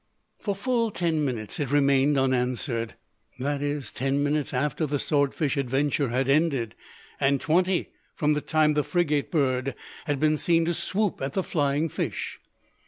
[0.39, 2.95] For full ten minutes it remained unanswered;
[3.37, 6.73] that is, ten minutes after the sword fish adventure had ended,
[7.19, 9.75] and twenty from the time the frigate bird
[10.07, 12.39] had been seen to swoop at the flying fish.